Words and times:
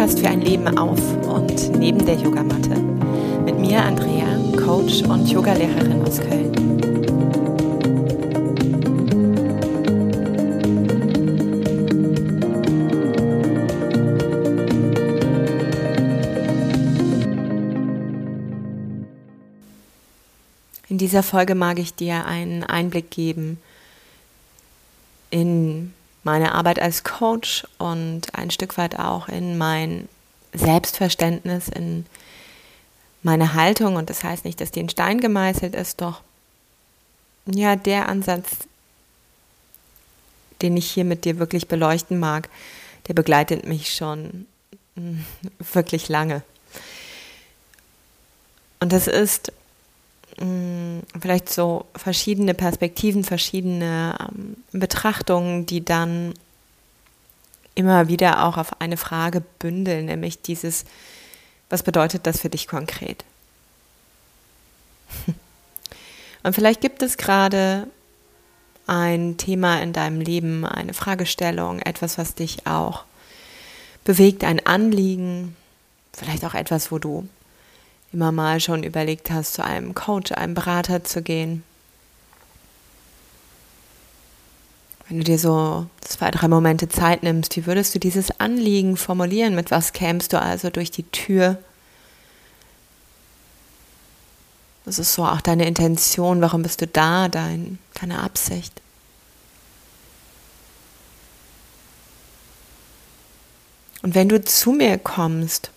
Podcast 0.00 0.20
für 0.20 0.28
ein 0.28 0.40
Leben 0.40 0.78
auf 0.78 0.98
und 1.28 1.76
neben 1.78 2.06
der 2.06 2.14
Yogamatte. 2.14 2.74
Mit 3.44 3.58
mir 3.58 3.82
Andrea, 3.84 4.34
Coach 4.56 5.02
und 5.02 5.28
Yogalehrerin 5.28 6.00
aus 6.00 6.18
Köln. 6.18 6.54
In 20.88 20.96
dieser 20.96 21.22
Folge 21.22 21.54
mag 21.54 21.78
ich 21.78 21.94
dir 21.94 22.24
einen 22.24 22.64
Einblick 22.64 23.10
geben 23.10 23.58
in 25.30 25.92
meine 26.22 26.54
Arbeit 26.54 26.80
als 26.80 27.04
Coach 27.04 27.66
und 27.78 28.34
ein 28.34 28.50
Stück 28.50 28.76
weit 28.76 28.98
auch 28.98 29.28
in 29.28 29.56
mein 29.56 30.08
Selbstverständnis, 30.52 31.68
in 31.68 32.06
meine 33.22 33.54
Haltung. 33.54 33.96
Und 33.96 34.10
das 34.10 34.24
heißt 34.24 34.44
nicht, 34.44 34.60
dass 34.60 34.70
die 34.70 34.80
in 34.80 34.88
Stein 34.88 35.20
gemeißelt 35.20 35.74
ist, 35.74 36.00
doch 36.00 36.22
ja, 37.46 37.76
der 37.76 38.08
Ansatz, 38.08 38.50
den 40.62 40.76
ich 40.76 40.90
hier 40.90 41.04
mit 41.04 41.24
dir 41.24 41.38
wirklich 41.38 41.68
beleuchten 41.68 42.18
mag, 42.18 42.48
der 43.08 43.14
begleitet 43.14 43.66
mich 43.66 43.94
schon 43.94 44.46
hm, 44.94 45.24
wirklich 45.72 46.08
lange. 46.08 46.42
Und 48.80 48.92
das 48.92 49.06
ist 49.06 49.52
mh, 50.40 51.02
vielleicht 51.20 51.48
so 51.48 51.86
verschiedene 51.94 52.54
Perspektiven, 52.54 53.24
verschiedene 53.24 54.16
ähm, 54.20 54.56
Betrachtungen, 54.72 55.66
die 55.66 55.84
dann 55.84 56.34
immer 57.74 58.08
wieder 58.08 58.44
auch 58.44 58.56
auf 58.56 58.80
eine 58.80 58.96
Frage 58.96 59.42
bündeln, 59.58 60.06
nämlich 60.06 60.42
dieses, 60.42 60.84
was 61.68 61.82
bedeutet 61.82 62.26
das 62.26 62.40
für 62.40 62.50
dich 62.50 62.66
konkret? 62.66 63.24
Und 66.42 66.54
vielleicht 66.54 66.80
gibt 66.80 67.02
es 67.02 67.16
gerade 67.16 67.86
ein 68.86 69.36
Thema 69.36 69.80
in 69.82 69.92
deinem 69.92 70.20
Leben, 70.20 70.66
eine 70.66 70.94
Fragestellung, 70.94 71.80
etwas, 71.80 72.18
was 72.18 72.34
dich 72.34 72.66
auch 72.66 73.04
bewegt, 74.04 74.42
ein 74.42 74.66
Anliegen, 74.66 75.54
vielleicht 76.12 76.44
auch 76.44 76.54
etwas, 76.54 76.90
wo 76.90 76.98
du 76.98 77.28
immer 78.12 78.32
mal 78.32 78.60
schon 78.60 78.82
überlegt 78.82 79.30
hast, 79.30 79.54
zu 79.54 79.64
einem 79.64 79.94
Coach, 79.94 80.32
einem 80.32 80.54
Berater 80.54 81.04
zu 81.04 81.22
gehen. 81.22 81.62
Wenn 85.08 85.18
du 85.18 85.24
dir 85.24 85.38
so 85.38 85.86
zwei, 86.00 86.30
drei 86.30 86.46
Momente 86.46 86.88
Zeit 86.88 87.22
nimmst, 87.22 87.56
wie 87.56 87.66
würdest 87.66 87.94
du 87.94 87.98
dieses 87.98 88.38
Anliegen 88.38 88.96
formulieren? 88.96 89.56
Mit 89.56 89.70
was 89.70 89.92
kämst 89.92 90.32
du 90.32 90.40
also 90.40 90.70
durch 90.70 90.90
die 90.90 91.02
Tür? 91.02 91.58
Das 94.84 94.98
ist 94.98 95.14
so 95.14 95.24
auch 95.24 95.40
deine 95.40 95.66
Intention. 95.66 96.40
Warum 96.40 96.62
bist 96.62 96.80
du 96.80 96.86
da? 96.86 97.28
Dein, 97.28 97.78
deine 98.00 98.20
Absicht. 98.22 98.80
Und 104.02 104.14
wenn 104.14 104.28
du 104.28 104.42
zu 104.42 104.72
mir 104.72 104.96
kommst, 104.98 105.70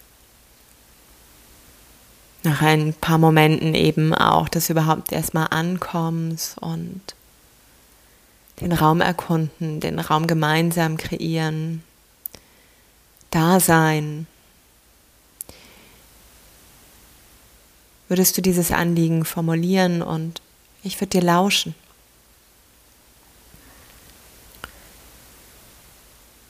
nach 2.43 2.61
ein 2.61 2.93
paar 2.93 3.17
Momenten 3.17 3.73
eben 3.73 4.13
auch 4.13 4.49
das 4.49 4.69
überhaupt 4.69 5.11
erstmal 5.11 5.47
ankommst 5.49 6.57
und 6.57 7.01
den 8.59 8.73
Raum 8.73 9.01
erkunden, 9.01 9.79
den 9.79 9.99
Raum 9.99 10.27
gemeinsam 10.27 10.97
kreieren, 10.97 11.83
da 13.31 13.59
sein. 13.59 14.27
Würdest 18.09 18.37
du 18.37 18.41
dieses 18.41 18.71
Anliegen 18.71 19.25
formulieren 19.25 20.01
und 20.01 20.41
ich 20.83 20.99
würde 20.99 21.19
dir 21.19 21.21
lauschen. 21.21 21.73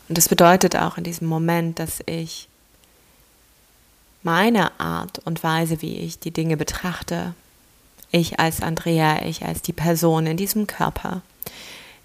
Und 0.09 0.17
das 0.17 0.27
bedeutet 0.27 0.75
auch 0.75 0.97
in 0.97 1.03
diesem 1.03 1.27
Moment, 1.27 1.79
dass 1.79 2.01
ich 2.05 2.49
meine 4.23 4.79
Art 4.79 5.19
und 5.19 5.43
Weise, 5.43 5.81
wie 5.81 5.97
ich 5.97 6.19
die 6.19 6.31
Dinge 6.31 6.57
betrachte, 6.57 7.33
ich 8.11 8.39
als 8.39 8.61
Andrea, 8.61 9.25
ich 9.25 9.43
als 9.43 9.61
die 9.61 9.73
Person 9.73 10.25
in 10.27 10.37
diesem 10.37 10.67
Körper, 10.67 11.21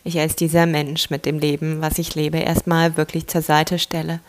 ich 0.05 0.19
als 0.19 0.37
dieser 0.37 0.67
Mensch 0.67 1.11
mit 1.11 1.27
dem 1.27 1.39
Leben, 1.39 1.81
was 1.81 1.99
ich 1.99 2.15
lebe, 2.15 2.39
erstmal 2.39 2.97
wirklich 2.97 3.27
zur 3.27 3.43
Seite 3.43 3.79
stelle. 3.79 4.21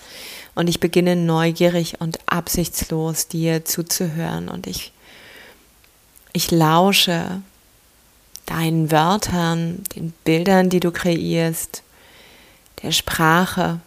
Und 0.56 0.68
ich 0.68 0.80
beginne 0.80 1.16
neugierig 1.16 2.02
und 2.02 2.20
absichtslos 2.26 3.28
dir 3.28 3.64
zuzuhören. 3.64 4.50
Und 4.50 4.68
ich, 4.68 4.92
ich 6.34 6.52
lausche 6.52 7.42
deinen 8.46 8.92
Wörtern, 8.92 9.84
den 9.96 10.12
Bildern, 10.26 10.70
die 10.70 10.82
du 10.82 10.92
kreierst, 10.92 11.84
der 12.84 12.92
Sprache. 12.92 13.80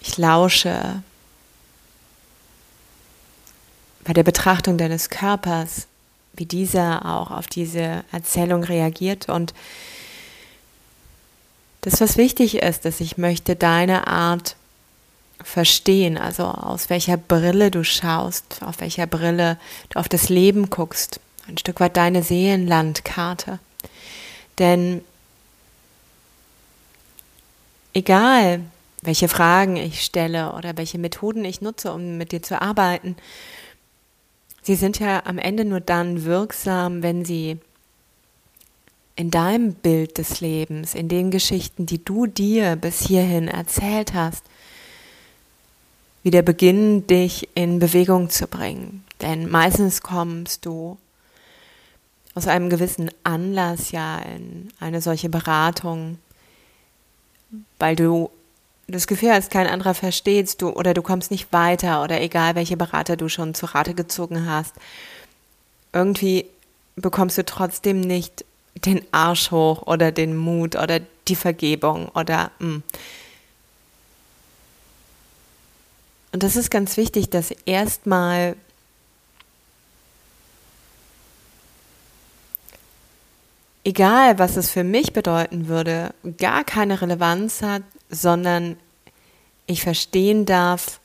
Ich 0.00 0.18
lausche 0.18 1.02
bei 4.06 4.12
der 4.12 4.22
Betrachtung 4.22 4.78
deines 4.78 5.10
Körpers, 5.10 5.88
wie 6.34 6.46
dieser 6.46 7.04
auch 7.04 7.32
auf 7.32 7.48
diese 7.48 8.04
Erzählung 8.12 8.62
reagiert. 8.62 9.28
Und 9.28 9.52
das, 11.80 12.00
was 12.00 12.16
wichtig 12.16 12.62
ist, 12.62 12.84
dass 12.84 13.00
ich 13.00 13.18
möchte 13.18 13.56
deine 13.56 14.06
Art 14.06 14.54
verstehen, 15.42 16.18
also 16.18 16.44
aus 16.44 16.88
welcher 16.88 17.16
Brille 17.16 17.70
du 17.70 17.82
schaust, 17.82 18.62
auf 18.62 18.80
welcher 18.80 19.06
Brille 19.08 19.58
du 19.90 19.98
auf 19.98 20.08
das 20.08 20.28
Leben 20.28 20.70
guckst, 20.70 21.20
ein 21.48 21.58
Stück 21.58 21.80
weit 21.80 21.96
deine 21.96 22.22
Seelenlandkarte. 22.22 23.58
Denn 24.58 25.02
egal, 27.92 28.60
welche 29.02 29.28
Fragen 29.28 29.76
ich 29.76 30.04
stelle 30.04 30.52
oder 30.52 30.76
welche 30.76 30.98
Methoden 30.98 31.44
ich 31.44 31.60
nutze, 31.60 31.92
um 31.92 32.16
mit 32.18 32.32
dir 32.32 32.42
zu 32.42 32.60
arbeiten, 32.60 33.16
Sie 34.66 34.74
sind 34.74 34.98
ja 34.98 35.22
am 35.26 35.38
Ende 35.38 35.64
nur 35.64 35.78
dann 35.78 36.24
wirksam, 36.24 37.04
wenn 37.04 37.24
sie 37.24 37.58
in 39.14 39.30
deinem 39.30 39.74
Bild 39.74 40.18
des 40.18 40.40
Lebens, 40.40 40.96
in 40.96 41.08
den 41.08 41.30
Geschichten, 41.30 41.86
die 41.86 42.04
du 42.04 42.26
dir 42.26 42.74
bis 42.74 43.06
hierhin 43.06 43.46
erzählt 43.46 44.12
hast, 44.12 44.42
wieder 46.24 46.42
beginnen, 46.42 47.06
dich 47.06 47.48
in 47.54 47.78
Bewegung 47.78 48.28
zu 48.28 48.48
bringen. 48.48 49.04
Denn 49.20 49.48
meistens 49.48 50.00
kommst 50.00 50.66
du 50.66 50.98
aus 52.34 52.48
einem 52.48 52.68
gewissen 52.68 53.12
Anlass 53.22 53.92
ja 53.92 54.18
in 54.18 54.72
eine 54.80 55.00
solche 55.00 55.28
Beratung, 55.28 56.18
weil 57.78 57.94
du 57.94 58.30
das 58.88 59.06
Gefühl 59.06 59.32
hast, 59.32 59.50
kein 59.50 59.66
anderer 59.66 59.94
versteht 59.94 60.60
du 60.62 60.70
oder 60.70 60.94
du 60.94 61.02
kommst 61.02 61.30
nicht 61.30 61.52
weiter 61.52 62.02
oder 62.02 62.20
egal 62.20 62.54
welche 62.54 62.76
Berater 62.76 63.16
du 63.16 63.28
schon 63.28 63.54
zu 63.54 63.66
Rate 63.66 63.94
gezogen 63.94 64.48
hast, 64.48 64.74
irgendwie 65.92 66.46
bekommst 66.94 67.36
du 67.36 67.44
trotzdem 67.44 68.00
nicht 68.00 68.44
den 68.84 69.02
Arsch 69.10 69.50
hoch 69.50 69.82
oder 69.86 70.12
den 70.12 70.36
Mut 70.36 70.76
oder 70.76 71.00
die 71.28 71.36
Vergebung 71.36 72.08
oder 72.10 72.50
mh. 72.58 72.66
Hm. 72.68 72.82
und 76.32 76.42
das 76.42 76.56
ist 76.56 76.70
ganz 76.70 76.96
wichtig, 76.96 77.30
dass 77.30 77.50
erstmal 77.64 78.54
egal 83.82 84.38
was 84.38 84.56
es 84.56 84.70
für 84.70 84.84
mich 84.84 85.12
bedeuten 85.12 85.68
würde, 85.68 86.12
gar 86.38 86.64
keine 86.64 87.00
Relevanz 87.00 87.62
hat, 87.62 87.82
sondern 88.10 88.76
ich 89.66 89.82
verstehen 89.82 90.46
darf, 90.46 91.00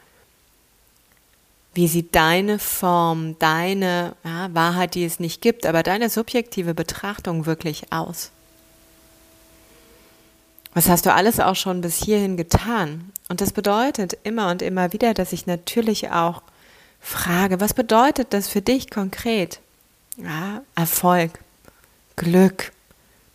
wie 1.73 1.87
sieht 1.87 2.15
deine 2.15 2.59
Form, 2.59 3.39
deine 3.39 4.15
ja, 4.23 4.53
Wahrheit, 4.53 4.95
die 4.95 5.05
es 5.05 5.19
nicht 5.19 5.41
gibt, 5.41 5.65
aber 5.65 5.83
deine 5.83 6.09
subjektive 6.09 6.73
Betrachtung 6.73 7.45
wirklich 7.45 7.93
aus? 7.93 8.31
Was 10.73 10.89
hast 10.89 11.05
du 11.05 11.13
alles 11.13 11.39
auch 11.39 11.55
schon 11.55 11.81
bis 11.81 11.95
hierhin 11.95 12.37
getan? 12.37 13.11
Und 13.29 13.41
das 13.41 13.51
bedeutet 13.51 14.17
immer 14.23 14.51
und 14.51 14.61
immer 14.61 14.93
wieder, 14.93 15.13
dass 15.13 15.33
ich 15.33 15.47
natürlich 15.47 16.11
auch 16.11 16.41
frage, 16.99 17.59
was 17.59 17.73
bedeutet 17.73 18.33
das 18.33 18.47
für 18.47 18.61
dich 18.61 18.89
konkret? 18.89 19.59
Ja, 20.17 20.61
Erfolg, 20.75 21.39
Glück, 22.15 22.71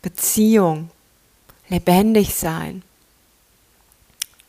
Beziehung, 0.01 0.89
lebendig 1.69 2.35
sein, 2.35 2.83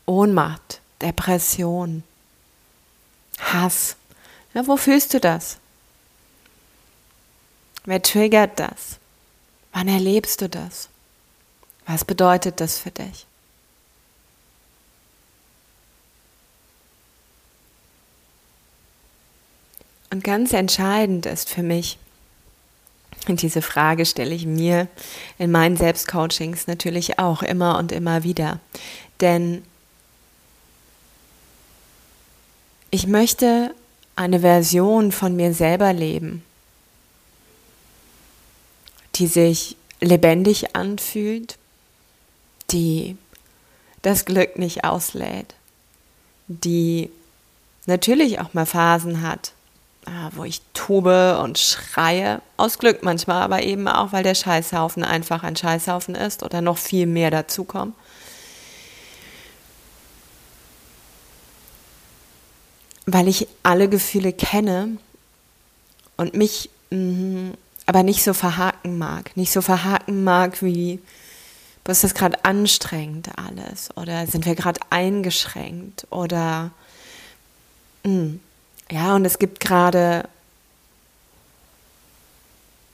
Ohnmacht, 0.09 0.81
Depression, 1.03 2.03
Hass. 3.37 3.95
Ja, 4.55 4.65
wo 4.65 4.75
fühlst 4.75 5.13
du 5.13 5.19
das? 5.19 5.57
Wer 7.85 8.01
triggert 8.01 8.59
das? 8.59 8.97
Wann 9.71 9.87
erlebst 9.87 10.41
du 10.41 10.49
das? 10.49 10.89
Was 11.85 12.05
bedeutet 12.05 12.59
das 12.59 12.79
für 12.79 12.89
dich? 12.89 13.27
Und 20.09 20.23
ganz 20.23 20.53
entscheidend 20.53 21.27
ist 21.27 21.49
für 21.49 21.61
mich, 21.61 21.99
und 23.27 23.43
diese 23.43 23.61
Frage 23.61 24.07
stelle 24.07 24.33
ich 24.33 24.47
mir 24.47 24.87
in 25.37 25.51
meinen 25.51 25.77
Selbstcoachings 25.77 26.65
natürlich 26.65 27.19
auch 27.19 27.43
immer 27.43 27.77
und 27.77 27.91
immer 27.91 28.23
wieder, 28.23 28.59
denn 29.21 29.61
ich 32.91 33.07
möchte 33.07 33.73
eine 34.15 34.41
Version 34.41 35.11
von 35.11 35.35
mir 35.35 35.53
selber 35.53 35.93
leben, 35.93 36.43
die 39.15 39.27
sich 39.27 39.75
lebendig 40.01 40.75
anfühlt, 40.75 41.57
die 42.71 43.17
das 44.01 44.25
Glück 44.25 44.57
nicht 44.57 44.83
auslädt, 44.83 45.55
die 46.47 47.09
natürlich 47.85 48.39
auch 48.39 48.53
mal 48.53 48.65
Phasen 48.65 49.21
hat, 49.21 49.51
ah, 50.05 50.29
wo 50.35 50.43
ich 50.43 50.61
tobe 50.73 51.39
und 51.39 51.57
schreie, 51.57 52.41
aus 52.57 52.79
Glück 52.79 53.03
manchmal, 53.03 53.41
aber 53.41 53.63
eben 53.63 53.87
auch, 53.87 54.13
weil 54.13 54.23
der 54.23 54.35
Scheißhaufen 54.35 55.03
einfach 55.03 55.43
ein 55.43 55.55
Scheißhaufen 55.55 56.15
ist 56.15 56.43
oder 56.43 56.61
noch 56.61 56.77
viel 56.77 57.05
mehr 57.05 57.31
dazukommt. 57.31 57.95
Weil 63.11 63.27
ich 63.27 63.47
alle 63.63 63.89
Gefühle 63.89 64.33
kenne 64.33 64.97
und 66.17 66.35
mich 66.35 66.69
mh, 66.91 67.53
aber 67.85 68.03
nicht 68.03 68.23
so 68.23 68.33
verhaken 68.33 68.97
mag. 68.99 69.35
Nicht 69.35 69.51
so 69.51 69.61
verhaken 69.61 70.23
mag 70.23 70.61
wie, 70.61 70.99
was 71.85 71.97
ist 71.97 72.03
das 72.03 72.13
gerade 72.13 72.45
anstrengend 72.45 73.29
alles? 73.35 73.89
Oder 73.97 74.27
sind 74.27 74.45
wir 74.45 74.53
gerade 74.53 74.79
eingeschränkt? 74.91 76.05
Oder 76.11 76.71
mh. 78.03 78.35
Ja, 78.91 79.15
und 79.15 79.25
es 79.25 79.39
gibt 79.39 79.59
gerade, 79.59 80.27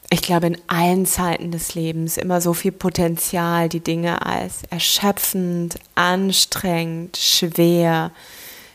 ich 0.10 0.22
glaube, 0.22 0.48
in 0.48 0.58
allen 0.68 1.06
Zeiten 1.06 1.52
des 1.52 1.74
Lebens 1.76 2.18
immer 2.18 2.40
so 2.42 2.54
viel 2.54 2.74
Potenzial, 2.74 3.70
die 3.70 3.80
Dinge 3.80 4.26
als 4.26 4.64
erschöpfend, 4.70 5.76
anstrengend, 5.96 7.18
schwer, 7.18 8.12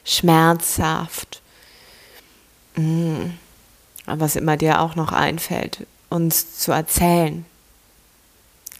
schmerzhaft, 0.05 1.43
mh, 2.77 2.85
hm, 2.85 3.39
was 4.07 4.37
immer 4.37 4.57
dir 4.57 4.81
auch 4.81 4.97
noch 4.97 5.13
einfällt, 5.13 5.87
uns 6.09 6.59
zu 6.59 6.73
erzählen. 6.73 7.45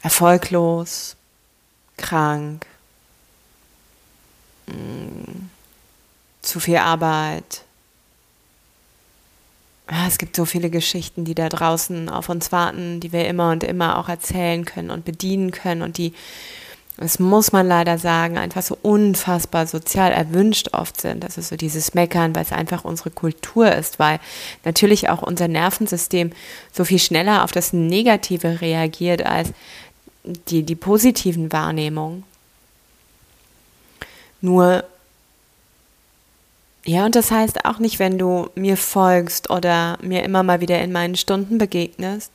Erfolglos, 0.03 1.17
krank, 1.97 2.67
mm, 4.67 5.49
zu 6.43 6.59
viel 6.59 6.79
Arbeit. 6.79 7.65
Ja, 9.91 10.07
es 10.07 10.19
gibt 10.19 10.37
so 10.37 10.45
viele 10.45 10.71
Geschichten, 10.71 11.25
die 11.25 11.35
da 11.35 11.49
draußen 11.49 12.09
auf 12.09 12.29
uns 12.29 12.53
warten, 12.53 13.01
die 13.01 13.13
wir 13.13 13.27
immer 13.27 13.51
und 13.51 13.65
immer 13.65 13.99
auch 13.99 14.09
erzählen 14.09 14.65
können 14.65 14.91
und 14.91 15.05
bedienen 15.05 15.51
können 15.51 15.83
und 15.83 15.99
die 15.99 16.15
das 17.01 17.19
muss 17.19 17.51
man 17.51 17.67
leider 17.67 17.97
sagen, 17.97 18.37
einfach 18.37 18.61
so 18.61 18.77
unfassbar 18.83 19.67
sozial 19.67 20.13
erwünscht 20.13 20.75
oft 20.75 21.01
sind. 21.01 21.25
Das 21.25 21.39
ist 21.39 21.49
so 21.49 21.57
dieses 21.57 21.95
Meckern, 21.95 22.37
weil 22.37 22.43
es 22.43 22.53
einfach 22.53 22.85
unsere 22.85 23.11
Kultur 23.11 23.73
ist, 23.75 23.99
weil 23.99 24.21
natürlich 24.67 25.09
auch 25.09 25.23
unser 25.23 25.49
Nervensystem 25.49 26.31
so 26.71 26.85
viel 26.85 26.99
schneller 26.99 27.43
auf 27.43 27.53
das 27.53 27.73
Negative 27.73 28.61
reagiert 28.61 29.25
als 29.25 29.53
die, 30.25 30.63
die 30.63 30.75
positiven 30.75 31.51
Wahrnehmungen. 31.51 32.25
Nur, 34.43 34.85
ja, 36.85 37.07
und 37.07 37.15
das 37.15 37.31
heißt 37.31 37.65
auch 37.65 37.79
nicht, 37.79 37.99
wenn 37.99 38.19
du 38.19 38.51
mir 38.55 38.77
folgst 38.77 39.49
oder 39.49 39.97
mir 40.03 40.23
immer 40.23 40.43
mal 40.43 40.61
wieder 40.61 40.79
in 40.83 40.93
meinen 40.93 41.17
Stunden 41.17 41.57
begegnest, 41.57 42.31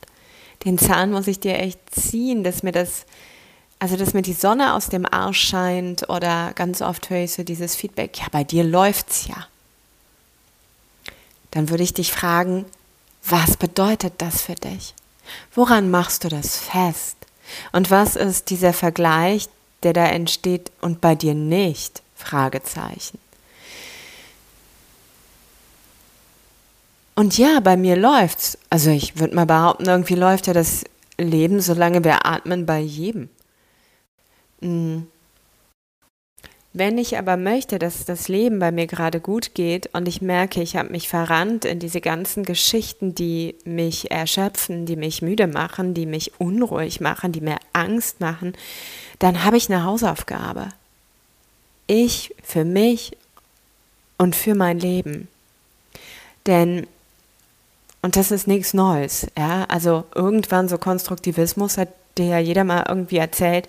den 0.64 0.76
Zahn 0.76 1.12
muss 1.12 1.28
ich 1.28 1.38
dir 1.38 1.56
echt 1.56 1.78
ziehen, 1.94 2.42
dass 2.42 2.64
mir 2.64 2.72
das 2.72 3.06
also 3.86 3.96
dass 3.96 4.14
mir 4.14 4.22
die 4.22 4.32
Sonne 4.32 4.74
aus 4.74 4.88
dem 4.88 5.06
Arsch 5.06 5.40
scheint 5.40 6.08
oder 6.08 6.52
ganz 6.54 6.82
oft 6.82 7.08
höre 7.08 7.22
ich 7.22 7.34
so 7.34 7.44
dieses 7.44 7.76
Feedback, 7.76 8.18
ja, 8.18 8.26
bei 8.32 8.42
dir 8.42 8.64
läuft's 8.64 9.28
ja. 9.28 9.46
Dann 11.52 11.70
würde 11.70 11.84
ich 11.84 11.94
dich 11.94 12.10
fragen, 12.10 12.64
was 13.22 13.56
bedeutet 13.56 14.14
das 14.18 14.42
für 14.42 14.56
dich? 14.56 14.92
Woran 15.54 15.88
machst 15.88 16.24
du 16.24 16.28
das 16.28 16.58
fest? 16.58 17.16
Und 17.70 17.92
was 17.92 18.16
ist 18.16 18.50
dieser 18.50 18.72
Vergleich, 18.72 19.48
der 19.84 19.92
da 19.92 20.06
entsteht 20.06 20.72
und 20.80 21.00
bei 21.00 21.14
dir 21.14 21.34
nicht? 21.34 22.02
Fragezeichen. 22.16 23.20
Und 27.14 27.38
ja, 27.38 27.60
bei 27.60 27.76
mir 27.76 27.94
läuft's. 27.94 28.58
Also 28.68 28.90
ich 28.90 29.20
würde 29.20 29.36
mal 29.36 29.46
behaupten, 29.46 29.86
irgendwie 29.86 30.16
läuft 30.16 30.48
ja 30.48 30.54
das 30.54 30.82
Leben, 31.18 31.60
solange 31.60 32.02
wir 32.02 32.26
atmen, 32.26 32.66
bei 32.66 32.80
jedem. 32.80 33.28
Mhm. 34.60 35.06
Wenn 36.78 36.98
ich 36.98 37.16
aber 37.16 37.38
möchte, 37.38 37.78
dass 37.78 38.04
das 38.04 38.28
Leben 38.28 38.58
bei 38.58 38.70
mir 38.70 38.86
gerade 38.86 39.18
gut 39.18 39.54
geht 39.54 39.88
und 39.94 40.06
ich 40.06 40.20
merke, 40.20 40.60
ich 40.60 40.76
habe 40.76 40.90
mich 40.90 41.08
verrannt 41.08 41.64
in 41.64 41.78
diese 41.78 42.02
ganzen 42.02 42.44
Geschichten, 42.44 43.14
die 43.14 43.54
mich 43.64 44.10
erschöpfen, 44.10 44.84
die 44.84 44.96
mich 44.96 45.22
müde 45.22 45.46
machen, 45.46 45.94
die 45.94 46.04
mich 46.04 46.38
unruhig 46.38 47.00
machen, 47.00 47.32
die 47.32 47.40
mir 47.40 47.56
Angst 47.72 48.20
machen, 48.20 48.52
dann 49.20 49.42
habe 49.42 49.56
ich 49.56 49.70
eine 49.70 49.84
Hausaufgabe. 49.84 50.68
Ich 51.86 52.34
für 52.42 52.66
mich 52.66 53.16
und 54.18 54.36
für 54.36 54.54
mein 54.54 54.78
Leben. 54.78 55.28
Denn, 56.44 56.86
und 58.02 58.16
das 58.16 58.30
ist 58.30 58.46
nichts 58.46 58.74
Neues, 58.74 59.28
ja, 59.34 59.64
also 59.70 60.04
irgendwann 60.14 60.68
so 60.68 60.76
Konstruktivismus 60.76 61.78
hat 61.78 61.88
dir 62.18 62.26
ja 62.26 62.38
jeder 62.38 62.64
mal 62.64 62.84
irgendwie 62.86 63.16
erzählt, 63.16 63.66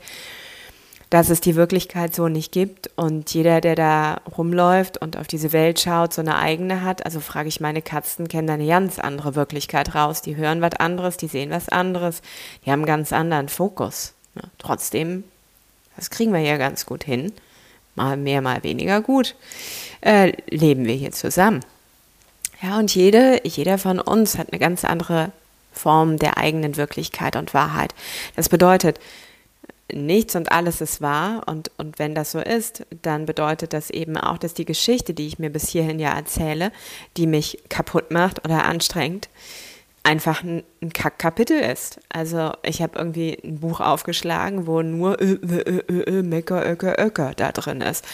dass 1.10 1.30
es 1.30 1.40
die 1.40 1.56
Wirklichkeit 1.56 2.14
so 2.14 2.28
nicht 2.28 2.52
gibt 2.52 2.90
und 2.98 3.34
jeder, 3.34 3.62
der 3.62 3.76
da 3.76 4.22
rumläuft 4.38 4.98
und 4.98 5.16
auf 5.18 5.28
diese 5.28 5.54
Welt 5.54 5.80
schaut, 5.80 6.14
so 6.14 6.22
eine 6.22 6.38
eigene 6.38 6.84
hat. 6.84 7.06
Also 7.06 7.22
frage 7.22 7.48
ich 7.48 7.62
meine 7.62 7.82
Katzen, 7.82 8.28
kennen 8.28 8.48
da 8.48 8.56
eine 8.56 8.68
ganz 8.68 9.00
andere 9.00 9.36
Wirklichkeit 9.36 9.96
raus. 9.96 10.22
Die 10.22 10.36
hören 10.36 10.62
was 10.62 10.74
anderes, 10.74 11.16
die 11.16 11.28
sehen 11.28 11.50
was 11.50 11.70
anderes, 11.70 12.22
die 12.66 12.72
haben 12.72 12.80
einen 12.80 12.88
ganz 12.88 13.14
anderen 13.14 13.48
Fokus. 13.48 14.14
Ja, 14.36 14.44
trotzdem, 14.58 15.24
das 15.96 16.10
kriegen 16.10 16.34
wir 16.34 16.40
hier 16.40 16.58
ganz 16.58 16.86
gut 16.86 17.06
hin. 17.06 17.32
Mal 17.96 18.18
mehr, 18.18 18.42
mal 18.42 18.64
weniger 18.64 19.02
gut. 19.02 19.36
Äh, 20.02 20.34
leben 20.50 20.86
wir 20.86 20.94
hier 20.94 21.14
zusammen. 21.14 21.62
Ja, 22.62 22.78
und 22.80 22.94
jede, 22.94 23.42
jeder 23.44 23.78
von 23.78 24.00
uns 24.00 24.38
hat 24.38 24.52
eine 24.52 24.60
ganz 24.60 24.84
andere 24.84 25.32
Form 25.72 26.18
der 26.18 26.38
eigenen 26.38 26.76
Wirklichkeit 26.76 27.36
und 27.36 27.54
Wahrheit. 27.54 27.94
Das 28.36 28.50
bedeutet, 28.50 29.00
nichts 29.94 30.36
und 30.36 30.52
alles 30.52 30.82
ist 30.82 31.02
wahr. 31.02 31.44
Und, 31.48 31.72
und 31.78 32.00
wenn 32.00 32.16
das 32.16 32.32
so 32.32 32.40
ist, 32.40 32.86
dann 33.02 33.26
bedeutet 33.26 33.74
das 33.74 33.90
eben 33.90 34.18
auch, 34.18 34.38
dass 34.38 34.54
die 34.54 34.66
Geschichte, 34.66 35.14
die 35.14 35.28
ich 35.28 35.40
mir 35.40 35.50
bis 35.50 35.70
hierhin 35.70 36.00
ja 36.00 36.16
erzähle, 36.16 36.72
die 37.16 37.28
mich 37.28 37.60
kaputt 37.70 38.12
macht 38.12 38.44
oder 38.46 38.66
anstrengt, 38.66 39.30
einfach 40.04 40.42
ein, 40.44 40.64
ein 40.82 40.94
Kackkapitel 40.94 41.60
ist. 41.60 42.00
Also 42.10 42.54
ich 42.64 42.82
habe 42.82 42.98
irgendwie 42.98 43.38
ein 43.44 43.60
Buch 43.60 43.82
aufgeschlagen, 43.82 44.66
wo 44.66 44.82
nur 44.82 45.22
ö, 45.22 45.38
ö, 45.44 45.82
ö, 45.90 46.24
Mecker, 46.24 46.66
Öcker, 46.66 46.98
Öcker 46.98 47.34
da 47.36 47.52
drin 47.52 47.82
ist. 47.82 48.06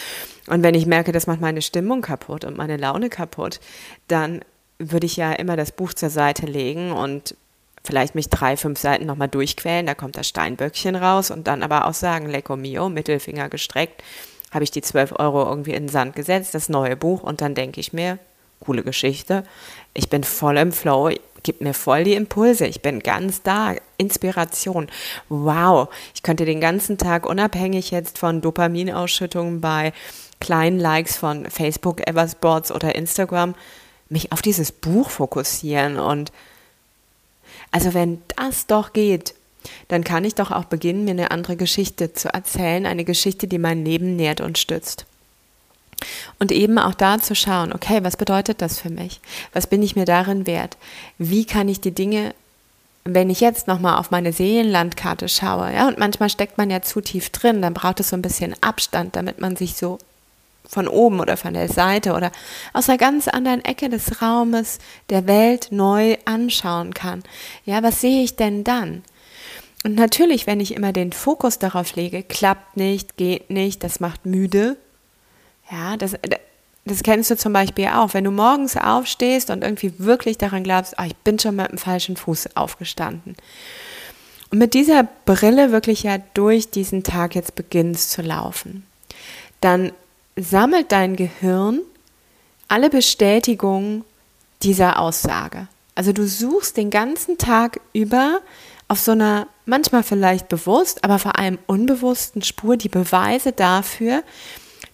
Und 0.48 0.62
wenn 0.64 0.74
ich 0.74 0.86
merke, 0.86 1.12
das 1.12 1.28
macht 1.28 1.40
meine 1.40 1.62
Stimmung 1.62 2.02
kaputt 2.02 2.44
und 2.44 2.56
meine 2.56 2.76
Laune 2.76 3.10
kaputt, 3.10 3.60
dann 4.08 4.40
würde 4.80 5.06
ich 5.06 5.16
ja 5.16 5.32
immer 5.32 5.56
das 5.56 5.70
Buch 5.70 5.94
zur 5.94 6.10
Seite 6.10 6.46
legen 6.46 6.90
und 6.90 7.36
vielleicht 7.84 8.14
mich 8.14 8.30
drei, 8.30 8.56
fünf 8.56 8.78
Seiten 8.78 9.06
nochmal 9.06 9.28
durchquälen, 9.28 9.86
da 9.86 9.94
kommt 9.94 10.16
das 10.16 10.28
Steinböckchen 10.28 10.96
raus 10.96 11.30
und 11.30 11.46
dann 11.46 11.62
aber 11.62 11.86
auch 11.86 11.94
sagen, 11.94 12.28
Lecco 12.28 12.56
mio, 12.56 12.88
Mittelfinger 12.88 13.48
gestreckt, 13.48 14.02
habe 14.50 14.64
ich 14.64 14.70
die 14.70 14.82
zwölf 14.82 15.12
Euro 15.18 15.44
irgendwie 15.44 15.74
in 15.74 15.84
den 15.84 15.88
Sand 15.88 16.16
gesetzt, 16.16 16.54
das 16.54 16.68
neue 16.68 16.96
Buch 16.96 17.22
und 17.22 17.40
dann 17.40 17.54
denke 17.54 17.80
ich 17.80 17.92
mir, 17.92 18.18
coole 18.60 18.82
Geschichte, 18.82 19.44
ich 19.92 20.08
bin 20.08 20.24
voll 20.24 20.56
im 20.56 20.72
Flow, 20.72 21.10
gibt 21.42 21.60
mir 21.60 21.74
voll 21.74 22.04
die 22.04 22.14
Impulse, 22.14 22.66
ich 22.66 22.80
bin 22.80 23.00
ganz 23.00 23.42
da, 23.42 23.74
Inspiration, 23.98 24.88
wow, 25.28 25.88
ich 26.14 26.22
könnte 26.22 26.46
den 26.46 26.60
ganzen 26.60 26.96
Tag 26.96 27.26
unabhängig 27.26 27.90
jetzt 27.90 28.18
von 28.18 28.40
Dopaminausschüttungen 28.40 29.60
bei 29.60 29.92
kleinen 30.40 30.78
Likes 30.78 31.16
von 31.16 31.50
Facebook, 31.50 32.06
Eversports 32.06 32.72
oder 32.72 32.94
Instagram 32.94 33.54
mich 34.08 34.32
auf 34.32 34.40
dieses 34.40 34.72
Buch 34.72 35.10
fokussieren 35.10 35.98
und 35.98 36.32
also 37.74 37.92
wenn 37.92 38.22
das 38.36 38.68
doch 38.68 38.92
geht, 38.92 39.34
dann 39.88 40.04
kann 40.04 40.24
ich 40.24 40.36
doch 40.36 40.52
auch 40.52 40.66
beginnen, 40.66 41.04
mir 41.04 41.10
eine 41.10 41.32
andere 41.32 41.56
Geschichte 41.56 42.12
zu 42.12 42.32
erzählen, 42.32 42.86
eine 42.86 43.04
Geschichte, 43.04 43.48
die 43.48 43.58
mein 43.58 43.84
Leben 43.84 44.14
nährt 44.14 44.40
und 44.40 44.58
stützt. 44.58 45.06
Und 46.38 46.52
eben 46.52 46.78
auch 46.78 46.94
da 46.94 47.18
zu 47.18 47.34
schauen, 47.34 47.72
okay, 47.72 48.04
was 48.04 48.16
bedeutet 48.16 48.62
das 48.62 48.78
für 48.78 48.90
mich? 48.90 49.20
Was 49.52 49.66
bin 49.66 49.82
ich 49.82 49.96
mir 49.96 50.04
darin 50.04 50.46
wert? 50.46 50.76
Wie 51.18 51.46
kann 51.46 51.68
ich 51.68 51.80
die 51.80 51.90
Dinge, 51.90 52.32
wenn 53.02 53.28
ich 53.28 53.40
jetzt 53.40 53.66
nochmal 53.66 53.98
auf 53.98 54.12
meine 54.12 54.32
Seelenlandkarte 54.32 55.28
schaue, 55.28 55.74
ja, 55.74 55.88
und 55.88 55.98
manchmal 55.98 56.30
steckt 56.30 56.56
man 56.56 56.70
ja 56.70 56.80
zu 56.80 57.00
tief 57.00 57.30
drin, 57.30 57.60
dann 57.60 57.74
braucht 57.74 57.98
es 57.98 58.10
so 58.10 58.16
ein 58.16 58.22
bisschen 58.22 58.54
Abstand, 58.60 59.16
damit 59.16 59.40
man 59.40 59.56
sich 59.56 59.74
so 59.74 59.98
von 60.66 60.88
oben 60.88 61.20
oder 61.20 61.36
von 61.36 61.54
der 61.54 61.68
Seite 61.68 62.14
oder 62.14 62.32
aus 62.72 62.88
einer 62.88 62.98
ganz 62.98 63.28
anderen 63.28 63.64
Ecke 63.64 63.88
des 63.88 64.22
Raumes 64.22 64.78
der 65.10 65.26
Welt 65.26 65.68
neu 65.70 66.16
anschauen 66.24 66.94
kann. 66.94 67.22
Ja, 67.64 67.82
was 67.82 68.00
sehe 68.00 68.22
ich 68.22 68.36
denn 68.36 68.64
dann? 68.64 69.02
Und 69.84 69.96
natürlich, 69.96 70.46
wenn 70.46 70.60
ich 70.60 70.74
immer 70.74 70.92
den 70.92 71.12
Fokus 71.12 71.58
darauf 71.58 71.94
lege, 71.94 72.22
klappt 72.22 72.76
nicht, 72.76 73.16
geht 73.18 73.50
nicht, 73.50 73.84
das 73.84 74.00
macht 74.00 74.24
müde. 74.24 74.78
Ja, 75.70 75.98
das, 75.98 76.14
das 76.86 77.02
kennst 77.02 77.30
du 77.30 77.36
zum 77.36 77.52
Beispiel 77.52 77.88
auch. 77.88 78.14
Wenn 78.14 78.24
du 78.24 78.30
morgens 78.30 78.78
aufstehst 78.78 79.50
und 79.50 79.62
irgendwie 79.62 79.92
wirklich 79.98 80.38
daran 80.38 80.64
glaubst, 80.64 80.94
oh, 80.98 81.04
ich 81.06 81.16
bin 81.16 81.38
schon 81.38 81.56
mit 81.56 81.70
dem 81.70 81.78
falschen 81.78 82.16
Fuß 82.16 82.56
aufgestanden. 82.56 83.36
Und 84.50 84.58
mit 84.58 84.72
dieser 84.72 85.06
Brille 85.26 85.70
wirklich 85.70 86.02
ja 86.02 86.18
durch 86.32 86.70
diesen 86.70 87.02
Tag 87.02 87.34
jetzt 87.34 87.54
beginnst 87.54 88.10
zu 88.10 88.22
laufen, 88.22 88.86
dann 89.60 89.92
sammelt 90.36 90.92
dein 90.92 91.16
Gehirn 91.16 91.80
alle 92.68 92.90
Bestätigungen 92.90 94.04
dieser 94.62 94.98
Aussage. 94.98 95.68
Also 95.94 96.12
du 96.12 96.26
suchst 96.26 96.76
den 96.76 96.90
ganzen 96.90 97.38
Tag 97.38 97.80
über 97.92 98.40
auf 98.88 98.98
so 98.98 99.12
einer 99.12 99.46
manchmal 99.66 100.02
vielleicht 100.02 100.48
bewusst, 100.48 101.04
aber 101.04 101.18
vor 101.18 101.38
allem 101.38 101.58
unbewussten 101.66 102.42
Spur 102.42 102.76
die 102.76 102.88
Beweise 102.88 103.52
dafür, 103.52 104.22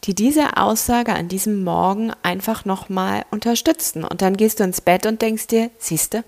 die 0.05 0.15
diese 0.15 0.57
Aussage 0.57 1.13
an 1.13 1.29
diesem 1.29 1.65
Morgen 1.65 2.13
einfach 2.23 2.65
nochmal 2.65 3.25
unterstützen. 3.31 4.05
Und 4.05 4.23
dann 4.23 4.37
gehst 4.37 4.61
du 4.61 4.65
ins 4.65 4.81
Bett 4.81 5.07
und 5.07 5.23
denkst 5.23 5.49
dir, 5.49 5.71
siehste, 5.79 6.25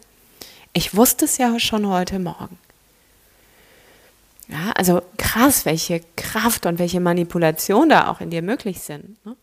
ich 0.72 0.96
wusste 0.96 1.24
es 1.26 1.38
ja 1.38 1.58
schon 1.58 1.86
heute 1.86 2.18
Morgen. 2.18 2.58
Ja, 4.52 4.72
also 4.72 5.00
krass, 5.16 5.64
welche 5.64 6.02
Kraft 6.16 6.66
und 6.66 6.78
welche 6.78 7.00
Manipulation 7.00 7.88
da 7.88 8.08
auch 8.08 8.20
in 8.20 8.28
dir 8.28 8.42
möglich 8.42 8.80
sind. 8.80 9.24
Ne? 9.24 9.34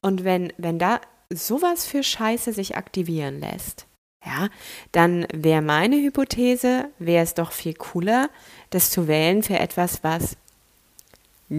Und 0.00 0.22
wenn, 0.22 0.52
wenn 0.56 0.78
da 0.78 1.00
sowas 1.30 1.84
für 1.84 2.04
Scheiße 2.04 2.52
sich 2.52 2.76
aktivieren 2.76 3.40
lässt, 3.40 3.86
ja, 4.24 4.48
dann 4.92 5.26
wäre 5.32 5.62
meine 5.62 5.96
Hypothese, 5.96 6.88
wäre 7.00 7.24
es 7.24 7.34
doch 7.34 7.50
viel 7.50 7.74
cooler, 7.74 8.30
das 8.70 8.90
zu 8.90 9.08
wählen 9.08 9.42
für 9.42 9.58
etwas, 9.58 10.04
was 10.04 10.36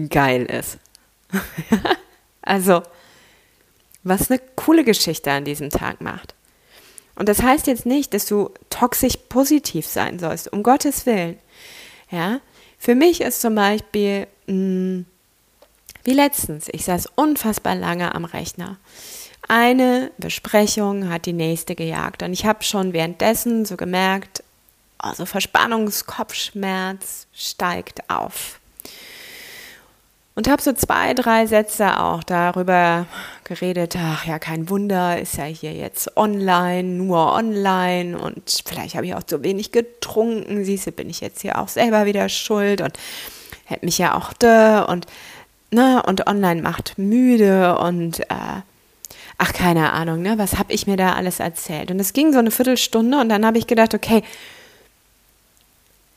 geil 0.08 0.46
ist. 0.46 0.78
also, 2.42 2.82
was 4.02 4.30
eine 4.30 4.40
coole 4.56 4.82
Geschichte 4.82 5.30
an 5.30 5.44
diesem 5.44 5.68
Tag 5.68 6.00
macht. 6.00 6.34
Und 7.16 7.28
das 7.28 7.42
heißt 7.42 7.66
jetzt 7.66 7.84
nicht, 7.84 8.14
dass 8.14 8.24
du 8.24 8.50
toxisch 8.70 9.18
positiv 9.28 9.86
sein 9.86 10.18
sollst, 10.18 10.50
um 10.50 10.62
Gottes 10.62 11.04
Willen. 11.04 11.38
Ja, 12.10 12.40
für 12.84 12.94
mich 12.94 13.22
ist 13.22 13.40
zum 13.40 13.54
Beispiel, 13.54 14.26
mh, 14.46 14.54
mm, 14.54 15.06
wie 16.04 16.12
letztens, 16.12 16.68
ich 16.70 16.84
saß 16.84 17.08
unfassbar 17.14 17.74
lange 17.74 18.14
am 18.14 18.26
Rechner. 18.26 18.76
Eine 19.48 20.10
Besprechung 20.18 21.08
hat 21.08 21.24
die 21.24 21.32
nächste 21.32 21.74
gejagt 21.74 22.22
und 22.22 22.34
ich 22.34 22.44
habe 22.44 22.62
schon 22.62 22.92
währenddessen 22.92 23.64
so 23.64 23.78
gemerkt, 23.78 24.44
also 24.98 25.24
Verspannungskopfschmerz 25.24 27.26
steigt 27.32 28.10
auf. 28.10 28.60
Und 30.36 30.48
habe 30.48 30.60
so 30.60 30.72
zwei, 30.72 31.14
drei 31.14 31.46
Sätze 31.46 32.00
auch 32.00 32.24
darüber 32.24 33.06
geredet, 33.44 33.96
ach 33.96 34.26
ja, 34.26 34.40
kein 34.40 34.68
Wunder, 34.68 35.20
ist 35.20 35.36
ja 35.36 35.44
hier 35.44 35.72
jetzt 35.72 36.16
online, 36.16 36.82
nur 36.82 37.32
online. 37.32 38.18
Und 38.18 38.62
vielleicht 38.66 38.96
habe 38.96 39.06
ich 39.06 39.14
auch 39.14 39.22
zu 39.22 39.44
wenig 39.44 39.70
getrunken, 39.70 40.64
siehst 40.64 40.88
du, 40.88 40.92
bin 40.92 41.08
ich 41.08 41.20
jetzt 41.20 41.42
hier 41.42 41.58
auch 41.58 41.68
selber 41.68 42.04
wieder 42.04 42.28
schuld 42.28 42.80
und 42.80 42.98
hätte 43.64 43.84
mich 43.84 43.98
ja 43.98 44.16
auch 44.16 44.32
da 44.32 44.82
und, 44.82 45.06
ne, 45.70 46.02
und 46.04 46.26
online 46.26 46.62
macht 46.62 46.98
müde 46.98 47.78
und 47.78 48.18
äh, 48.20 48.62
ach, 49.38 49.52
keine 49.52 49.92
Ahnung, 49.92 50.20
ne, 50.20 50.36
was 50.36 50.58
habe 50.58 50.72
ich 50.72 50.88
mir 50.88 50.96
da 50.96 51.12
alles 51.12 51.38
erzählt? 51.38 51.92
Und 51.92 52.00
es 52.00 52.12
ging 52.12 52.32
so 52.32 52.40
eine 52.40 52.50
Viertelstunde 52.50 53.20
und 53.20 53.28
dann 53.28 53.46
habe 53.46 53.58
ich 53.58 53.68
gedacht, 53.68 53.94
okay, 53.94 54.24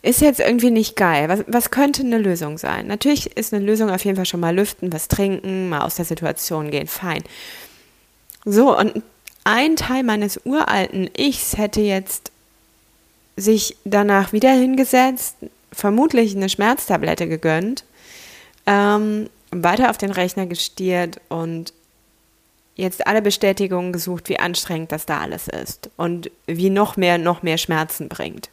ist 0.08 0.22
jetzt 0.22 0.40
irgendwie 0.40 0.72
nicht 0.72 0.96
geil. 0.96 1.28
Was, 1.28 1.44
was 1.48 1.70
könnte 1.70 2.02
eine 2.02 2.18
Lösung 2.18 2.58
sein? 2.58 2.88
Natürlich 2.88 3.36
ist 3.36 3.54
eine 3.54 3.66
Lösung 3.66 3.90
auf 3.90 4.06
jeden 4.06 4.16
Fall 4.16 4.26
schon 4.26 4.40
mal 4.40 4.56
lüften, 4.56 4.94
was 4.94 5.10
trinken, 5.10 5.70
mal 5.70 5.82
aus 5.82 5.96
der 5.96 6.06
Situation 6.06 6.72
gehen, 6.72 6.88
fein. 6.88 7.24
So, 8.46 8.78
und 8.78 9.04
ein 9.44 9.76
Teil 9.76 10.04
meines 10.04 10.40
uralten 10.46 11.10
Ichs 11.18 11.58
hätte 11.58 11.82
jetzt 11.82 12.32
sich 13.36 13.76
danach 13.84 14.32
wieder 14.32 14.52
hingesetzt, 14.52 15.36
vermutlich 15.74 16.36
eine 16.36 16.50
Schmerztablette 16.50 17.28
gegönnt, 17.28 17.84
ähm, 18.66 19.30
weiter 19.52 19.90
auf 19.90 19.98
den 19.98 20.12
Rechner 20.12 20.46
gestiert 20.46 21.20
und 21.28 21.74
jetzt 22.76 23.06
alle 23.08 23.22
Bestätigungen 23.22 23.92
gesucht, 23.92 24.30
wie 24.30 24.40
anstrengend 24.40 24.92
das 24.92 25.06
da 25.06 25.20
alles 25.20 25.48
ist 25.48 25.90
und 25.98 26.32
wie 26.46 26.70
noch 26.70 26.96
mehr, 26.96 27.18
noch 27.18 27.44
mehr 27.44 27.58
Schmerzen 27.58 28.08
bringt. 28.08 28.50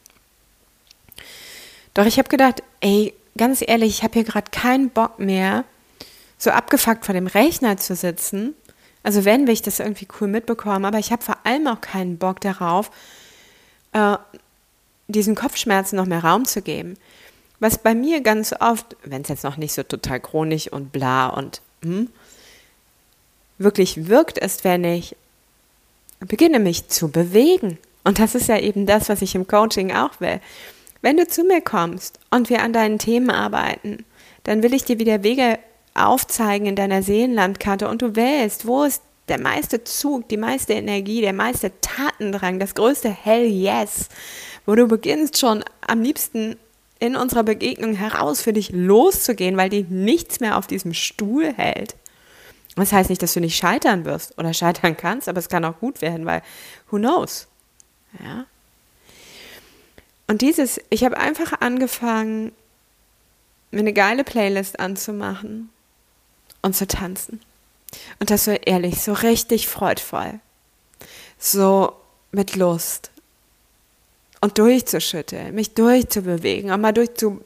Doch 1.95 2.05
ich 2.05 2.19
habe 2.19 2.29
gedacht, 2.29 2.61
ey, 2.81 3.13
ganz 3.37 3.63
ehrlich, 3.65 3.89
ich 3.97 4.03
habe 4.03 4.13
hier 4.13 4.23
gerade 4.23 4.51
keinen 4.51 4.91
Bock 4.91 5.17
mehr, 5.17 5.63
so 6.37 6.51
abgefuckt 6.51 7.05
vor 7.05 7.13
dem 7.13 7.25
Rechner 7.25 7.77
zu 7.77 7.95
sitzen. 7.95 8.53
Also 9.01 9.25
wenn 9.25 9.47
will 9.47 9.53
ich 9.53 9.61
das 9.61 9.79
irgendwie 9.79 10.07
cool 10.19 10.27
mitbekommen, 10.27 10.85
aber 10.85 10.99
ich 10.99 11.11
habe 11.11 11.23
vor 11.23 11.37
allem 11.43 11.67
auch 11.67 11.81
keinen 11.81 12.17
Bock 12.17 12.41
darauf, 12.41 12.91
äh, 13.93 14.17
diesen 15.07 15.35
Kopfschmerzen 15.35 15.95
noch 15.95 16.05
mehr 16.05 16.23
Raum 16.23 16.45
zu 16.45 16.61
geben. 16.61 16.97
Was 17.59 17.77
bei 17.77 17.95
mir 17.95 18.21
ganz 18.21 18.53
oft, 18.59 18.97
wenn 19.03 19.21
es 19.21 19.29
jetzt 19.29 19.43
noch 19.43 19.57
nicht 19.57 19.73
so 19.73 19.83
total 19.83 20.19
chronisch 20.19 20.67
und 20.67 20.91
bla 20.91 21.27
und 21.27 21.61
hm, 21.81 22.09
wirklich 23.57 24.07
wirkt, 24.07 24.37
ist, 24.37 24.63
wenn 24.63 24.83
ich 24.83 25.15
beginne 26.19 26.59
mich 26.59 26.89
zu 26.89 27.09
bewegen. 27.09 27.77
Und 28.03 28.19
das 28.19 28.35
ist 28.35 28.49
ja 28.49 28.59
eben 28.59 28.85
das, 28.85 29.07
was 29.07 29.21
ich 29.21 29.35
im 29.35 29.47
Coaching 29.47 29.95
auch 29.95 30.19
will. 30.19 30.41
Wenn 31.05 31.17
du 31.17 31.27
zu 31.27 31.43
mir 31.43 31.61
kommst 31.61 32.17
und 32.31 32.49
wir 32.49 32.63
an 32.63 32.73
deinen 32.73 32.97
Themen 32.97 33.29
arbeiten, 33.29 34.05
dann 34.41 34.63
will 34.63 34.73
ich 34.73 34.85
dir 34.85 34.97
wieder 34.97 35.21
Wege 35.21 35.59
aufzeigen 35.93 36.65
in 36.65 36.75
deiner 36.75 37.03
Seelenlandkarte 37.03 37.87
und 37.87 38.01
du 38.01 38.15
wählst, 38.15 38.65
wo 38.65 38.85
ist 38.85 39.03
der 39.27 39.39
meiste 39.39 39.83
Zug, 39.83 40.27
die 40.29 40.37
meiste 40.37 40.73
Energie, 40.73 41.21
der 41.21 41.33
meiste 41.33 41.71
Tatendrang, 41.79 42.57
das 42.57 42.73
größte 42.73 43.11
Hell 43.11 43.45
Yes, 43.45 44.09
wo 44.65 44.73
du 44.73 44.87
beginnst 44.87 45.37
schon 45.37 45.63
am 45.85 46.01
liebsten 46.01 46.55
in 46.97 47.15
unserer 47.15 47.43
Begegnung 47.43 47.93
heraus 47.93 48.41
für 48.41 48.53
dich 48.53 48.71
loszugehen, 48.71 49.57
weil 49.57 49.69
dir 49.69 49.85
nichts 49.87 50.39
mehr 50.39 50.57
auf 50.57 50.65
diesem 50.65 50.95
Stuhl 50.95 51.53
hält. 51.53 51.95
Das 52.77 52.91
heißt 52.91 53.11
nicht, 53.11 53.21
dass 53.21 53.35
du 53.35 53.41
nicht 53.41 53.57
scheitern 53.57 54.05
wirst 54.05 54.35
oder 54.39 54.53
scheitern 54.55 54.97
kannst, 54.97 55.29
aber 55.29 55.37
es 55.37 55.49
kann 55.49 55.65
auch 55.65 55.77
gut 55.79 56.01
werden, 56.01 56.25
weil 56.25 56.41
who 56.89 56.97
knows? 56.97 57.47
Ja. 58.23 58.47
Und 60.27 60.41
dieses, 60.41 60.79
ich 60.89 61.03
habe 61.03 61.17
einfach 61.17 61.53
angefangen, 61.61 62.51
mir 63.71 63.79
eine 63.79 63.93
geile 63.93 64.23
Playlist 64.23 64.79
anzumachen 64.79 65.69
und 66.61 66.75
zu 66.75 66.87
tanzen. 66.87 67.41
Und 68.19 68.29
das 68.31 68.45
so 68.45 68.51
ehrlich, 68.51 69.01
so 69.01 69.13
richtig 69.13 69.67
freudvoll. 69.67 70.39
So 71.37 71.95
mit 72.31 72.55
Lust. 72.55 73.11
Und 74.41 74.57
durchzuschütteln, 74.57 75.53
mich 75.55 75.73
durchzubewegen, 75.73 76.71
auch 76.71 76.77
mal 76.77 76.91
durchzu. 76.91 77.43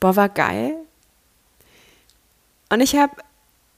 Boah, 0.00 0.16
war 0.16 0.28
geil. 0.28 0.76
Und 2.68 2.80
ich 2.80 2.96
habe 2.96 3.14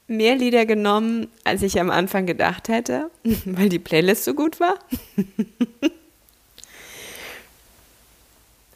mehr 0.07 0.35
Lieder 0.35 0.65
genommen, 0.65 1.27
als 1.43 1.61
ich 1.61 1.79
am 1.79 1.89
Anfang 1.89 2.25
gedacht 2.25 2.67
hätte, 2.67 3.09
weil 3.45 3.69
die 3.69 3.79
Playlist 3.79 4.25
so 4.25 4.33
gut 4.33 4.59
war. 4.59 4.75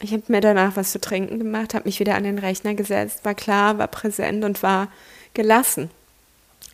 ich 0.00 0.12
habe 0.12 0.22
mir 0.28 0.40
danach 0.40 0.76
was 0.76 0.92
zu 0.92 1.00
trinken 1.00 1.38
gemacht, 1.38 1.74
habe 1.74 1.86
mich 1.86 2.00
wieder 2.00 2.14
an 2.14 2.24
den 2.24 2.38
Rechner 2.38 2.74
gesetzt, 2.74 3.24
war 3.24 3.34
klar, 3.34 3.78
war 3.78 3.88
präsent 3.88 4.44
und 4.44 4.62
war 4.62 4.88
gelassen. 5.34 5.90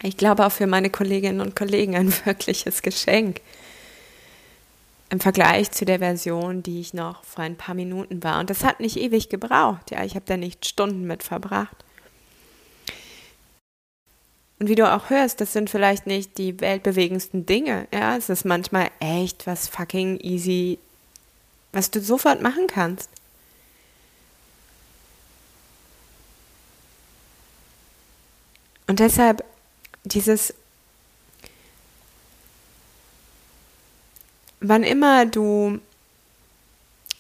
Ich 0.02 0.16
glaube 0.16 0.44
auch 0.44 0.52
für 0.52 0.66
meine 0.66 0.90
Kolleginnen 0.90 1.40
und 1.40 1.56
Kollegen 1.56 1.96
ein 1.96 2.12
wirkliches 2.24 2.82
Geschenk. 2.82 3.40
Im 5.10 5.20
Vergleich 5.20 5.70
zu 5.70 5.84
der 5.84 6.00
Version, 6.00 6.62
die 6.62 6.80
ich 6.80 6.92
noch 6.92 7.22
vor 7.24 7.44
ein 7.44 7.56
paar 7.56 7.74
Minuten 7.74 8.22
war. 8.22 8.40
Und 8.40 8.50
das 8.50 8.64
hat 8.64 8.80
nicht 8.80 8.96
ewig 8.96 9.28
gebraucht. 9.28 9.90
Ja, 9.90 10.02
ich 10.02 10.14
habe 10.14 10.24
da 10.26 10.36
nicht 10.36 10.66
Stunden 10.66 11.06
mit 11.06 11.22
verbracht. 11.22 11.83
Und 14.64 14.70
wie 14.70 14.76
du 14.76 14.90
auch 14.90 15.10
hörst, 15.10 15.42
das 15.42 15.52
sind 15.52 15.68
vielleicht 15.68 16.06
nicht 16.06 16.38
die 16.38 16.58
weltbewegendsten 16.58 17.44
Dinge. 17.44 17.86
Ja, 17.92 18.16
es 18.16 18.30
ist 18.30 18.46
manchmal 18.46 18.88
echt 18.98 19.46
was 19.46 19.68
fucking 19.68 20.18
easy, 20.20 20.78
was 21.74 21.90
du 21.90 22.00
sofort 22.00 22.40
machen 22.40 22.66
kannst. 22.66 23.10
Und 28.86 29.00
deshalb 29.00 29.44
dieses, 30.04 30.54
wann 34.60 34.82
immer 34.82 35.26
du 35.26 35.78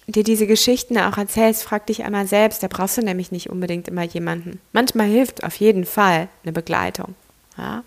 dir 0.06 0.24
diese 0.24 0.46
Geschichten 0.46 0.96
auch 0.96 1.18
erzählst, 1.18 1.62
frag 1.62 1.88
dich 1.88 2.04
einmal 2.04 2.26
selbst. 2.26 2.62
Da 2.62 2.68
brauchst 2.68 2.96
du 2.96 3.02
nämlich 3.02 3.32
nicht 3.32 3.50
unbedingt 3.50 3.86
immer 3.88 4.04
jemanden. 4.04 4.62
Manchmal 4.72 5.08
hilft 5.08 5.44
auf 5.44 5.56
jeden 5.56 5.84
Fall 5.84 6.28
eine 6.42 6.52
Begleitung. 6.54 7.14
Ja? 7.56 7.84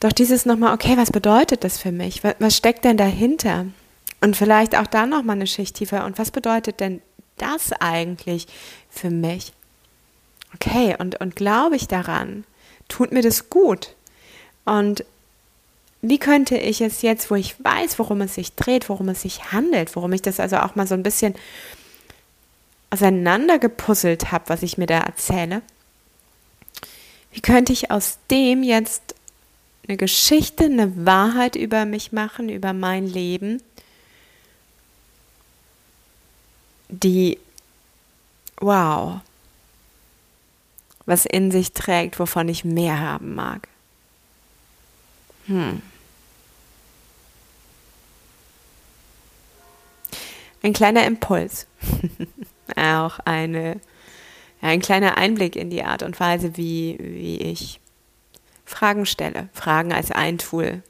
Doch 0.00 0.12
dieses 0.12 0.44
nochmal, 0.44 0.74
okay, 0.74 0.96
was 0.96 1.10
bedeutet 1.10 1.64
das 1.64 1.78
für 1.78 1.92
mich? 1.92 2.22
Was, 2.24 2.34
was 2.38 2.56
steckt 2.56 2.84
denn 2.84 2.96
dahinter? 2.96 3.66
Und 4.20 4.36
vielleicht 4.36 4.76
auch 4.76 4.86
da 4.86 5.06
nochmal 5.06 5.36
eine 5.36 5.46
Schicht 5.46 5.76
tiefer. 5.76 6.04
Und 6.04 6.18
was 6.18 6.30
bedeutet 6.30 6.80
denn 6.80 7.00
das 7.36 7.72
eigentlich 7.72 8.46
für 8.90 9.10
mich? 9.10 9.52
Okay, 10.54 10.94
und, 10.98 11.20
und 11.20 11.36
glaube 11.36 11.76
ich 11.76 11.88
daran? 11.88 12.44
Tut 12.88 13.12
mir 13.12 13.22
das 13.22 13.50
gut? 13.50 13.94
Und 14.64 15.04
wie 16.02 16.18
könnte 16.18 16.58
ich 16.58 16.80
es 16.82 17.02
jetzt, 17.02 17.30
wo 17.30 17.34
ich 17.34 17.62
weiß, 17.64 17.98
worum 17.98 18.20
es 18.20 18.34
sich 18.34 18.54
dreht, 18.54 18.88
worum 18.88 19.08
es 19.08 19.22
sich 19.22 19.52
handelt, 19.52 19.96
worum 19.96 20.12
ich 20.12 20.22
das 20.22 20.38
also 20.38 20.58
auch 20.58 20.74
mal 20.74 20.86
so 20.86 20.94
ein 20.94 21.02
bisschen 21.02 21.34
auseinandergepuzzelt 22.90 24.30
habe, 24.30 24.44
was 24.48 24.62
ich 24.62 24.76
mir 24.76 24.86
da 24.86 24.98
erzähle, 24.98 25.62
wie 27.34 27.40
könnte 27.40 27.72
ich 27.72 27.90
aus 27.90 28.18
dem 28.30 28.62
jetzt 28.62 29.16
eine 29.86 29.96
Geschichte, 29.96 30.64
eine 30.64 31.04
Wahrheit 31.04 31.56
über 31.56 31.84
mich 31.84 32.12
machen, 32.12 32.48
über 32.48 32.72
mein 32.72 33.06
Leben, 33.06 33.60
die, 36.88 37.38
wow, 38.60 39.20
was 41.06 41.26
in 41.26 41.50
sich 41.50 41.72
trägt, 41.72 42.20
wovon 42.20 42.48
ich 42.48 42.64
mehr 42.64 43.00
haben 43.00 43.34
mag. 43.34 43.68
Hm. 45.46 45.82
Ein 50.62 50.72
kleiner 50.72 51.04
Impuls. 51.04 51.66
Auch 52.76 53.18
eine, 53.24 53.80
ein 54.70 54.80
kleiner 54.80 55.18
Einblick 55.18 55.56
in 55.56 55.68
die 55.68 55.84
Art 55.84 56.02
und 56.02 56.18
Weise, 56.18 56.56
wie, 56.56 56.96
wie 56.98 57.36
ich 57.36 57.80
Fragen 58.64 59.04
stelle. 59.04 59.48
Fragen 59.52 59.92
als 59.92 60.10
ein 60.10 60.38
Tool 60.38 60.82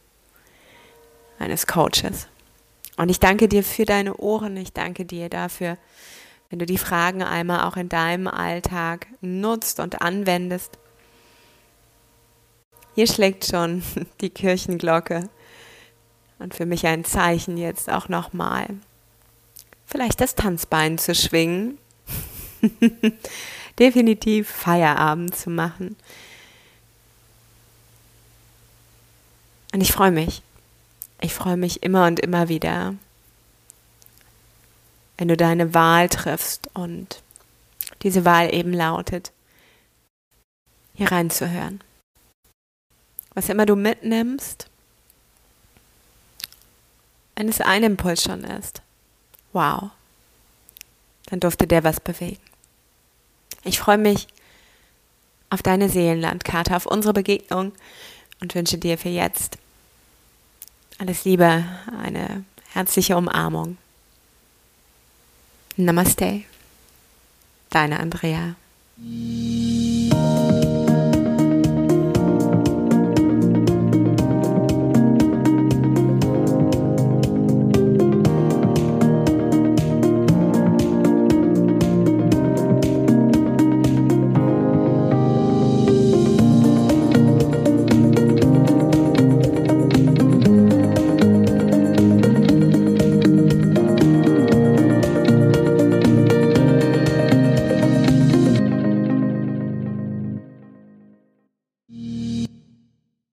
eines 1.38 1.66
Coaches. 1.66 2.28
Und 2.96 3.08
ich 3.08 3.18
danke 3.18 3.48
dir 3.48 3.64
für 3.64 3.84
deine 3.84 4.16
Ohren. 4.16 4.56
Ich 4.56 4.72
danke 4.72 5.04
dir 5.04 5.28
dafür, 5.28 5.76
wenn 6.48 6.60
du 6.60 6.66
die 6.66 6.78
Fragen 6.78 7.24
einmal 7.24 7.64
auch 7.64 7.76
in 7.76 7.88
deinem 7.88 8.28
Alltag 8.28 9.08
nutzt 9.20 9.80
und 9.80 10.00
anwendest. 10.02 10.78
Hier 12.94 13.08
schlägt 13.08 13.44
schon 13.44 13.82
die 14.20 14.30
Kirchenglocke. 14.30 15.28
Und 16.38 16.54
für 16.54 16.66
mich 16.66 16.86
ein 16.86 17.04
Zeichen 17.04 17.56
jetzt 17.56 17.90
auch 17.90 18.08
nochmal. 18.08 18.68
Vielleicht 19.84 20.20
das 20.20 20.36
Tanzbein 20.36 20.98
zu 20.98 21.14
schwingen. 21.14 21.78
Definitiv 23.78 24.48
Feierabend 24.48 25.34
zu 25.34 25.50
machen. 25.50 25.96
Und 29.72 29.80
ich 29.80 29.92
freue 29.92 30.12
mich. 30.12 30.42
Ich 31.20 31.34
freue 31.34 31.56
mich 31.56 31.82
immer 31.82 32.06
und 32.06 32.20
immer 32.20 32.48
wieder, 32.48 32.94
wenn 35.16 35.28
du 35.28 35.36
deine 35.36 35.74
Wahl 35.74 36.08
triffst 36.08 36.68
und 36.74 37.22
diese 38.02 38.24
Wahl 38.24 38.52
eben 38.54 38.72
lautet, 38.72 39.32
hier 40.94 41.10
reinzuhören. 41.10 41.82
Was 43.34 43.48
immer 43.48 43.66
du 43.66 43.74
mitnimmst, 43.74 44.68
wenn 47.36 47.48
es 47.48 47.60
ein 47.60 47.82
Impuls 47.82 48.22
schon 48.22 48.44
ist, 48.44 48.82
wow, 49.52 49.90
dann 51.26 51.40
durfte 51.40 51.66
der 51.66 51.82
was 51.82 52.00
bewegen. 52.00 52.43
Ich 53.64 53.78
freue 53.78 53.98
mich 53.98 54.28
auf 55.50 55.62
deine 55.62 55.88
Seelenlandkarte, 55.88 56.76
auf 56.76 56.86
unsere 56.86 57.14
Begegnung 57.14 57.72
und 58.40 58.54
wünsche 58.54 58.78
dir 58.78 58.98
für 58.98 59.08
jetzt 59.08 59.58
alles 60.98 61.24
Liebe, 61.24 61.64
eine 62.02 62.44
herzliche 62.72 63.16
Umarmung. 63.16 63.78
Namaste, 65.76 66.42
deine 67.70 67.98
Andrea. 67.98 68.54